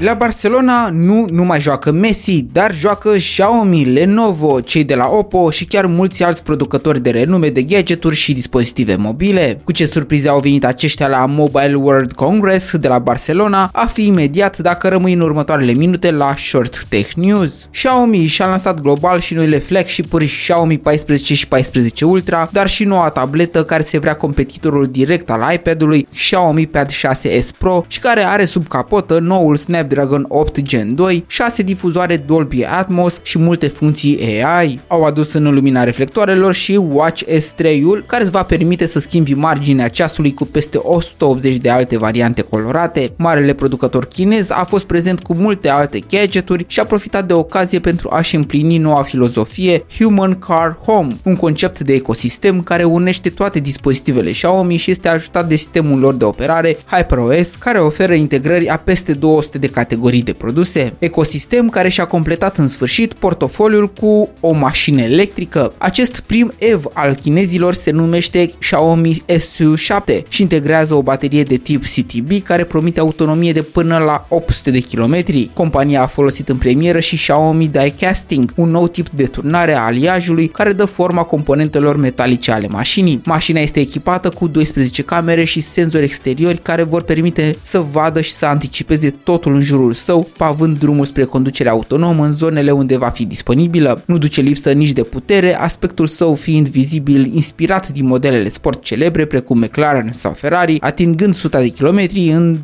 La 0.00 0.14
Barcelona 0.14 0.88
nu 0.92 1.26
numai 1.30 1.60
joacă 1.60 1.90
Messi, 1.90 2.46
dar 2.52 2.74
joacă 2.74 3.12
Xiaomi, 3.16 3.84
Lenovo, 3.84 4.60
cei 4.60 4.84
de 4.84 4.94
la 4.94 5.08
Oppo 5.08 5.50
și 5.50 5.64
chiar 5.64 5.86
mulți 5.86 6.22
alți 6.22 6.42
producători 6.42 7.02
de 7.02 7.10
renume 7.10 7.48
de 7.48 7.62
gadgeturi 7.62 8.14
și 8.14 8.32
dispozitive 8.32 8.96
mobile. 8.96 9.58
Cu 9.64 9.72
ce 9.72 9.86
surprize 9.86 10.28
au 10.28 10.40
venit 10.40 10.64
aceștia 10.64 11.08
la 11.08 11.26
Mobile 11.26 11.74
World 11.74 12.12
Congress 12.12 12.76
de 12.76 12.88
la 12.88 12.98
Barcelona, 12.98 13.70
afli 13.72 14.06
imediat 14.06 14.58
dacă 14.58 14.88
rămâi 14.88 15.12
în 15.12 15.20
următoarele 15.20 15.72
minute 15.72 16.10
la 16.10 16.34
Short 16.36 16.84
Tech 16.88 17.12
News. 17.12 17.68
Xiaomi 17.70 18.26
și-a 18.26 18.46
lansat 18.46 18.80
global 18.80 19.20
și 19.20 19.34
noile 19.34 19.58
flagship-uri 19.58 20.26
Xiaomi 20.26 20.78
14 20.78 21.34
și 21.34 21.48
14 21.48 22.04
Ultra, 22.04 22.48
dar 22.52 22.68
și 22.68 22.84
noua 22.84 23.08
tabletă 23.08 23.64
care 23.64 23.82
se 23.82 23.98
vrea 23.98 24.16
competitorul 24.16 24.86
direct 24.86 25.30
al 25.30 25.52
iPad-ului 25.52 26.08
Xiaomi 26.14 26.66
Pad 26.66 26.90
6s 26.90 27.46
Pro 27.58 27.84
și 27.88 27.98
care 27.98 28.24
are 28.26 28.44
sub 28.44 28.68
capotă 28.68 29.18
noul 29.18 29.56
Snapdragon 29.86 30.24
8 30.28 30.60
Gen 30.62 30.94
2, 30.94 31.24
6 31.26 31.62
difuzoare 31.62 32.16
Dolby 32.16 32.64
Atmos 32.64 33.18
și 33.22 33.38
multe 33.38 33.66
funcții 33.66 34.42
AI. 34.42 34.80
Au 34.86 35.04
adus 35.04 35.32
în 35.32 35.54
lumina 35.54 35.84
reflectoarelor 35.84 36.54
și 36.54 36.80
Watch 36.90 37.22
S3-ul 37.22 38.06
care 38.06 38.22
îți 38.22 38.30
va 38.30 38.42
permite 38.42 38.86
să 38.86 38.98
schimbi 38.98 39.34
marginea 39.34 39.88
ceasului 39.88 40.34
cu 40.34 40.44
peste 40.44 40.76
180 40.76 41.56
de 41.56 41.70
alte 41.70 41.98
variante 41.98 42.42
colorate. 42.42 43.12
Marele 43.16 43.52
producător 43.52 44.06
chinez 44.06 44.50
a 44.50 44.64
fost 44.64 44.84
prezent 44.84 45.22
cu 45.22 45.34
multe 45.34 45.68
alte 45.68 45.98
gadgeturi 46.10 46.64
și 46.66 46.80
a 46.80 46.84
profitat 46.84 47.26
de 47.26 47.32
ocazie 47.32 47.78
pentru 47.78 48.08
a-și 48.12 48.36
împlini 48.36 48.78
noua 48.78 49.02
filozofie 49.02 49.84
Human 49.98 50.38
Car 50.38 50.78
Home, 50.84 51.16
un 51.24 51.36
concept 51.36 51.80
de 51.80 51.92
ecosistem 51.92 52.62
care 52.62 52.84
unește 52.84 53.28
toate 53.28 53.58
dispozitivele 53.60 54.30
Xiaomi 54.30 54.76
și 54.76 54.90
este 54.90 55.08
ajutat 55.08 55.48
de 55.48 55.56
sistemul 55.56 55.98
lor 55.98 56.14
de 56.14 56.24
operare 56.24 56.76
HyperOS 56.90 57.54
care 57.54 57.78
oferă 57.78 58.14
integrări 58.14 58.68
a 58.68 58.76
peste 58.76 59.12
200 59.12 59.58
de 59.58 59.68
categorii 59.76 60.22
de 60.22 60.32
produse. 60.32 60.92
Ecosistem 60.98 61.68
care 61.68 61.88
și-a 61.88 62.04
completat 62.04 62.58
în 62.58 62.68
sfârșit 62.68 63.12
portofoliul 63.14 63.88
cu 63.88 64.28
o 64.40 64.52
mașină 64.52 65.02
electrică. 65.02 65.72
Acest 65.78 66.20
prim 66.20 66.52
EV 66.58 66.84
al 66.92 67.14
chinezilor 67.14 67.74
se 67.74 67.90
numește 67.90 68.50
Xiaomi 68.58 69.22
SU7 69.26 70.22
și 70.28 70.42
integrează 70.42 70.94
o 70.94 71.02
baterie 71.02 71.42
de 71.42 71.56
tip 71.56 71.84
CTB 71.84 72.42
care 72.42 72.64
promite 72.64 73.00
autonomie 73.00 73.52
de 73.52 73.62
până 73.62 73.98
la 73.98 74.26
800 74.28 74.70
de 74.70 74.80
km. 74.80 75.24
Compania 75.52 76.02
a 76.02 76.06
folosit 76.06 76.48
în 76.48 76.56
premieră 76.56 77.00
și 77.00 77.16
Xiaomi 77.16 77.68
Die 77.68 77.94
Casting, 78.00 78.52
un 78.56 78.70
nou 78.70 78.88
tip 78.88 79.08
de 79.08 79.24
turnare 79.24 79.74
a 79.74 79.84
aliajului 79.84 80.48
care 80.48 80.72
dă 80.72 80.84
forma 80.84 81.22
componentelor 81.22 81.96
metalice 81.96 82.52
ale 82.52 82.68
mașinii. 82.68 83.20
Mașina 83.24 83.60
este 83.60 83.80
echipată 83.80 84.28
cu 84.28 84.48
12 84.48 85.02
camere 85.02 85.44
și 85.44 85.60
senzori 85.60 86.04
exteriori 86.04 86.58
care 86.58 86.82
vor 86.82 87.02
permite 87.02 87.56
să 87.62 87.84
vadă 87.92 88.20
și 88.20 88.32
să 88.32 88.46
anticipeze 88.46 89.10
totul 89.10 89.54
în 89.54 89.64
jurul 89.66 89.92
său, 89.92 90.28
pavând 90.36 90.78
drumul 90.78 91.04
spre 91.04 91.24
conducerea 91.24 91.72
autonomă 91.72 92.24
în 92.24 92.32
zonele 92.32 92.70
unde 92.70 92.96
va 92.96 93.08
fi 93.08 93.24
disponibilă. 93.26 94.02
Nu 94.06 94.18
duce 94.18 94.40
lipsă 94.40 94.72
nici 94.72 94.90
de 94.90 95.02
putere, 95.02 95.58
aspectul 95.58 96.06
său 96.06 96.34
fiind 96.34 96.68
vizibil 96.68 97.34
inspirat 97.34 97.88
din 97.88 98.06
modelele 98.06 98.48
sport 98.48 98.82
celebre 98.82 99.24
precum 99.24 99.58
McLaren 99.58 100.10
sau 100.12 100.32
Ferrari, 100.32 100.80
atingând 100.80 101.30
100 101.30 101.58
de 101.58 101.68
kilometri 101.68 102.28
în 102.28 102.58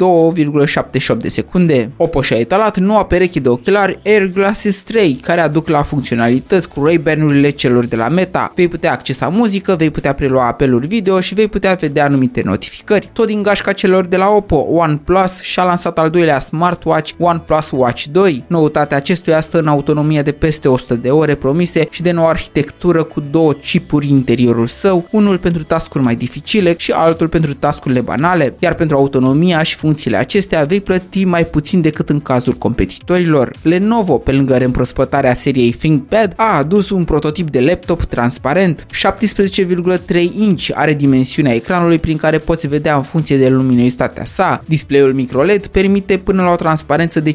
2,78 1.14 1.18
de 1.20 1.28
secunde. 1.28 1.90
Oppo 1.96 2.22
și-a 2.22 2.38
etalat 2.38 2.78
noua 2.78 3.04
pereche 3.04 3.40
de 3.40 3.48
ochelari 3.48 3.98
Air 4.04 4.26
Glasses 4.26 4.82
3, 4.82 5.12
care 5.22 5.40
aduc 5.40 5.68
la 5.68 5.82
funcționalități 5.82 6.68
cu 6.68 6.84
Ray-Ban-urile 6.84 7.50
celor 7.50 7.84
de 7.84 7.96
la 7.96 8.08
Meta. 8.08 8.52
Vei 8.54 8.68
putea 8.68 8.92
accesa 8.92 9.28
muzică, 9.28 9.74
vei 9.78 9.90
putea 9.90 10.12
prelua 10.12 10.46
apeluri 10.46 10.86
video 10.86 11.20
și 11.20 11.34
vei 11.34 11.48
putea 11.48 11.74
vedea 11.74 12.04
anumite 12.04 12.42
notificări. 12.44 13.10
Tot 13.12 13.26
din 13.26 13.42
gașca 13.42 13.72
celor 13.72 14.04
de 14.04 14.16
la 14.16 14.28
Oppo, 14.28 14.56
OnePlus 14.56 15.40
și-a 15.40 15.62
lansat 15.62 15.98
al 15.98 16.10
doilea 16.10 16.38
smartwatch 16.38 16.90
OnePlus 17.18 17.70
Watch 17.70 18.04
2. 18.12 18.44
Noutatea 18.46 18.96
acestuia 18.96 19.40
stă 19.40 19.58
în 19.58 19.66
autonomia 19.66 20.22
de 20.22 20.32
peste 20.32 20.68
100 20.68 20.94
de 20.94 21.10
ore 21.10 21.34
promise 21.34 21.86
și 21.90 22.02
de 22.02 22.10
nouă 22.10 22.28
arhitectură 22.28 23.02
cu 23.02 23.22
două 23.30 23.52
chipuri 23.52 24.06
în 24.06 24.16
interiorul 24.16 24.66
său, 24.66 25.08
unul 25.10 25.38
pentru 25.38 25.62
tascuri 25.62 26.04
mai 26.04 26.16
dificile 26.16 26.74
și 26.78 26.92
altul 26.92 27.28
pentru 27.28 27.54
tascurile 27.54 28.00
banale, 28.00 28.54
iar 28.58 28.74
pentru 28.74 28.96
autonomia 28.96 29.62
și 29.62 29.74
funcțiile 29.74 30.16
acestea 30.16 30.64
vei 30.64 30.80
plăti 30.80 31.24
mai 31.24 31.44
puțin 31.44 31.80
decât 31.80 32.08
în 32.08 32.20
cazul 32.20 32.52
competitorilor. 32.52 33.50
Lenovo, 33.62 34.18
pe 34.18 34.32
lângă 34.32 34.56
reîmprospătarea 34.56 35.34
seriei 35.34 35.72
ThinkPad, 35.72 36.32
a 36.36 36.56
adus 36.56 36.90
un 36.90 37.04
prototip 37.04 37.50
de 37.50 37.60
laptop 37.60 38.04
transparent. 38.04 38.86
17,3 38.86 40.22
inch 40.38 40.70
are 40.74 40.94
dimensiunea 40.94 41.54
ecranului 41.54 41.98
prin 41.98 42.16
care 42.16 42.38
poți 42.38 42.66
vedea 42.66 42.96
în 42.96 43.02
funcție 43.02 43.36
de 43.36 43.48
luminositatea 43.48 44.24
sa. 44.24 44.62
Displayul 44.66 45.12
microLED 45.12 45.66
permite 45.66 46.16
până 46.16 46.42
la 46.42 46.50
o 46.50 46.56
transparență 46.56 46.80
de 47.22 47.32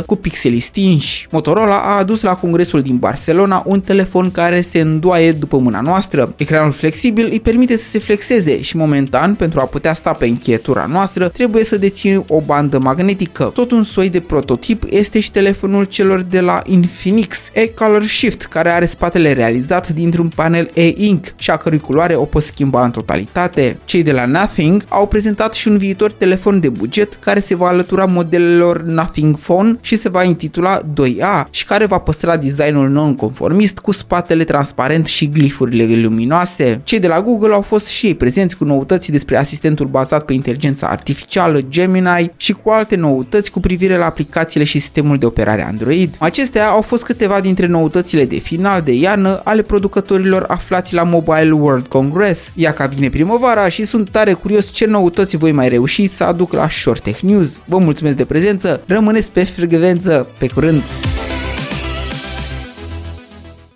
55% 0.00 0.04
cu 0.06 0.16
pixeli 0.16 0.60
stinși. 0.60 1.26
Motorola 1.30 1.76
a 1.76 1.98
adus 1.98 2.22
la 2.22 2.34
congresul 2.34 2.82
din 2.82 2.96
Barcelona 2.96 3.62
un 3.66 3.80
telefon 3.80 4.30
care 4.30 4.60
se 4.60 4.80
îndoaie 4.80 5.32
după 5.32 5.58
mâna 5.58 5.80
noastră. 5.80 6.34
Ecranul 6.36 6.72
flexibil 6.72 7.28
îi 7.30 7.40
permite 7.40 7.76
să 7.76 7.88
se 7.88 7.98
flexeze 7.98 8.62
și 8.62 8.76
momentan, 8.76 9.34
pentru 9.34 9.60
a 9.60 9.64
putea 9.64 9.94
sta 9.94 10.10
pe 10.10 10.26
încheietura 10.26 10.86
noastră, 10.86 11.28
trebuie 11.28 11.64
să 11.64 11.76
deții 11.76 12.24
o 12.28 12.40
bandă 12.40 12.78
magnetică. 12.78 13.50
Tot 13.54 13.70
un 13.70 13.82
soi 13.82 14.08
de 14.10 14.20
prototip 14.20 14.84
este 14.90 15.20
și 15.20 15.30
telefonul 15.30 15.84
celor 15.84 16.20
de 16.20 16.40
la 16.40 16.62
Infinix 16.66 17.50
E-Color 17.52 18.06
Shift, 18.06 18.42
care 18.42 18.70
are 18.70 18.86
spatele 18.86 19.32
realizat 19.32 19.88
dintr-un 19.88 20.28
panel 20.34 20.70
E-Ink 20.74 21.34
și 21.36 21.50
a 21.50 21.56
cărui 21.56 21.78
culoare 21.78 22.14
o 22.14 22.24
poți 22.24 22.46
schimba 22.46 22.84
în 22.84 22.90
totalitate. 22.90 23.78
Cei 23.84 24.02
de 24.02 24.12
la 24.12 24.26
Nothing 24.26 24.84
au 24.88 25.06
prezentat 25.06 25.54
și 25.54 25.68
un 25.68 25.78
viitor 25.78 26.12
telefon 26.12 26.60
de 26.60 26.68
buget 26.68 27.14
care 27.14 27.40
se 27.40 27.54
va 27.54 27.68
alătura 27.68 28.04
modelelor 28.14 28.82
Nothing 28.82 29.38
Phone 29.38 29.78
și 29.80 29.96
se 29.96 30.08
va 30.08 30.22
intitula 30.22 30.80
2A 30.80 31.50
și 31.50 31.64
care 31.64 31.86
va 31.86 31.98
păstra 31.98 32.36
designul 32.36 32.88
non-conformist 32.88 33.78
cu 33.78 33.92
spatele 33.92 34.44
transparent 34.44 35.06
și 35.06 35.28
glifurile 35.28 35.94
luminoase. 35.94 36.80
Cei 36.84 36.98
de 37.00 37.06
la 37.06 37.22
Google 37.22 37.54
au 37.54 37.62
fost 37.62 37.86
și 37.86 38.06
ei 38.06 38.14
prezenți 38.14 38.56
cu 38.56 38.64
noutăți 38.64 39.10
despre 39.10 39.36
asistentul 39.38 39.86
bazat 39.86 40.24
pe 40.24 40.32
inteligența 40.32 40.86
artificială 40.86 41.60
Gemini 41.68 42.32
și 42.36 42.52
cu 42.52 42.70
alte 42.70 42.96
noutăți 42.96 43.50
cu 43.50 43.60
privire 43.60 43.96
la 43.96 44.06
aplicațiile 44.06 44.64
și 44.64 44.78
sistemul 44.78 45.18
de 45.18 45.26
operare 45.26 45.66
Android. 45.66 46.16
Acestea 46.18 46.68
au 46.68 46.82
fost 46.82 47.04
câteva 47.04 47.40
dintre 47.40 47.66
noutățile 47.66 48.24
de 48.24 48.38
final 48.38 48.82
de 48.82 48.92
iarnă 48.92 49.40
ale 49.44 49.62
producătorilor 49.62 50.44
aflați 50.48 50.94
la 50.94 51.02
Mobile 51.02 51.50
World 51.50 51.86
Congress. 51.86 52.50
Ia 52.54 52.72
ca 52.72 52.86
vine 52.86 53.08
primăvara 53.08 53.68
și 53.68 53.84
sunt 53.84 54.10
tare 54.10 54.32
curios 54.32 54.70
ce 54.70 54.86
noutăți 54.86 55.36
voi 55.36 55.52
mai 55.52 55.68
reuși 55.68 56.06
să 56.06 56.24
aduc 56.24 56.52
la 56.52 56.68
Short 56.68 57.02
Tech 57.02 57.20
News. 57.20 57.58
Vă 57.64 57.78
mulțumesc 57.94 58.16
de 58.16 58.32
prezență, 58.32 58.82
rămâneți 58.86 59.30
pe 59.30 59.44
frecvență, 59.44 60.28
pe 60.38 60.46
curând! 60.46 60.82